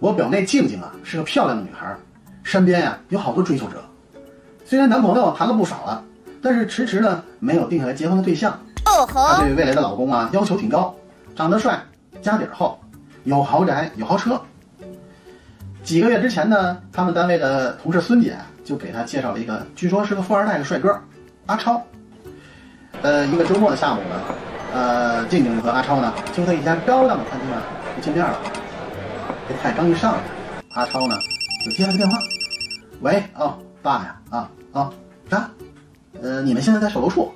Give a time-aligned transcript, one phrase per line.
[0.00, 1.96] 我表妹静静啊是个漂亮的女孩，
[2.44, 3.82] 身边呀有好多追求者。
[4.64, 6.04] 虽然男朋友谈了不少了，
[6.40, 8.52] 但是迟迟呢没有定下来结婚的对象。
[8.84, 10.94] 哦她对未来的老公啊要求挺高，
[11.34, 11.80] 长得帅，
[12.22, 12.78] 家底儿厚，
[13.24, 14.40] 有豪宅有豪车。
[15.82, 20.96] 几个月之前呢，他们单位的同事孙姐就给她介绍了一个，据说是个富二代的帅哥
[21.46, 21.82] 阿超。
[23.02, 24.20] 呃，一个周末的下午呢，
[24.74, 27.62] 呃，静静和阿超呢就在一家高档的餐厅啊
[27.96, 28.38] 就见面了。
[29.48, 30.20] 这菜刚一上来，
[30.74, 31.16] 阿超呢
[31.64, 32.18] 就接了个电话
[33.00, 34.92] ：“喂，哦，爸呀，啊啊，
[35.30, 35.50] 啥？
[36.20, 37.32] 呃，你们现在在售楼处？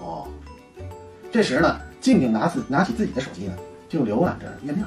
[0.00, 0.26] 哦。”
[1.30, 3.54] 这时呢，静静拿起拿起自己的手机呢，
[3.88, 4.84] 就浏览着页面。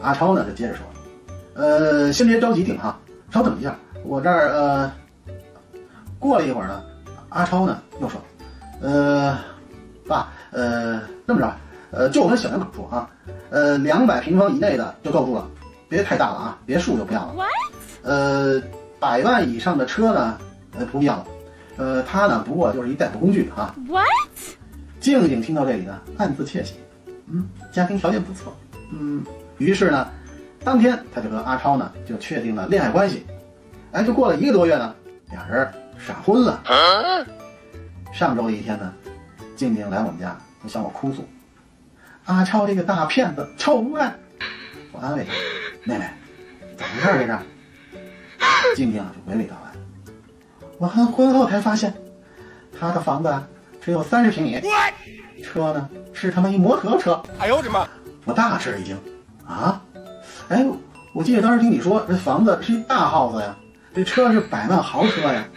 [0.00, 0.86] 阿超呢就接着说
[1.54, 2.98] ：“呃，先别着急订哈，
[3.30, 4.92] 稍等一下，我这儿呃。”
[6.18, 6.82] 过了一会儿呢，
[7.28, 8.18] 阿超呢又说
[8.80, 9.38] ：“呃，
[10.06, 11.54] 爸，呃，这么着，
[11.90, 13.08] 呃，就我们小两口住啊，
[13.50, 15.48] 呃，两百平方以内的就够住了，
[15.88, 17.34] 别太大了啊，别墅就不要了。
[18.02, 18.62] 呃，
[19.00, 20.38] 百万以上的车呢，
[20.76, 21.26] 呃，不必要了。
[21.76, 23.74] 呃，它呢，不过就是一代步工具啊。
[23.88, 24.06] What？
[25.00, 26.74] 静静听到这里呢，暗自窃喜，
[27.26, 28.52] 嗯，家庭条件不错，
[28.92, 29.24] 嗯，
[29.58, 30.08] 于是呢，
[30.64, 33.24] 当天他就和阿超呢就确定了恋爱关系，
[33.92, 34.94] 哎，就过了一个多月呢，
[35.30, 36.60] 俩人闪婚了。
[38.12, 38.92] 上周的一天呢，
[39.54, 41.24] 静静来我们家就向我哭诉，
[42.28, 44.14] 阿超这个大骗子臭无赖。
[44.92, 45.32] 我安慰他，
[45.90, 46.06] 妹妹，
[46.76, 48.76] 怎么回事儿这是？
[48.76, 49.72] 静静啊就娓娓道来，
[50.76, 51.94] 我婚婚后才发现，
[52.78, 53.48] 他的房子啊
[53.80, 54.60] 只有三十平米，
[55.42, 57.22] 车呢是他妈一摩托车。
[57.38, 57.88] 哎呦我的妈！
[58.26, 58.94] 我大吃一惊，
[59.46, 59.82] 啊，
[60.48, 60.66] 哎，
[61.14, 63.56] 我记得当时听你说这房子是一大 house 呀，
[63.94, 65.48] 这车是百万豪车呀。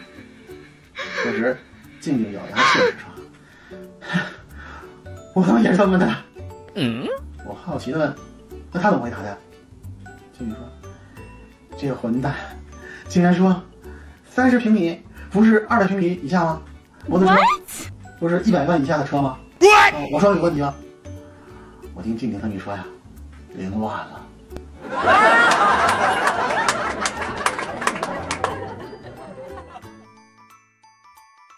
[1.22, 1.58] 这时，
[2.00, 3.78] 静静咬牙切齿说
[5.36, 6.10] ：“我他妈也是这么的。”
[6.74, 7.06] 嗯，
[7.46, 8.14] 我好奇的问
[8.72, 9.36] ：“那他怎么回答的？”
[10.38, 10.64] 静静说
[11.76, 12.34] ：“这个混蛋，
[13.08, 13.62] 竟然说
[14.28, 16.62] 三十平米不是二百平米以下吗？
[17.06, 17.34] 摩托车
[18.18, 19.38] 不是一百万以下的车吗？
[19.60, 20.74] 哦我说有问题吗？
[21.94, 22.84] 我听静静他们说呀，
[23.54, 24.20] 凌乱了。